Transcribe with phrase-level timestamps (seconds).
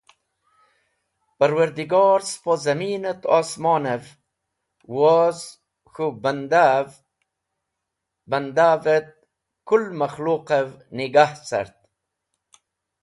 [1.37, 4.03] Parwardigor spo zamin et osmonev,
[4.95, 5.37] woz
[5.93, 6.09] k̃hũ
[8.29, 9.07] banda’v et
[9.67, 10.67] kũl makhluqev
[10.97, 11.77] nigah cart.